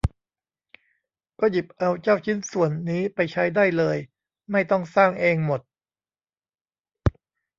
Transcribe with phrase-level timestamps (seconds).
[1.39, 3.97] ก็หยิบเอาเจ้าชิ้นส่วนนี้ไปใช้ได้เลย
[4.51, 5.61] ไม่ต้องสร้างเองหมด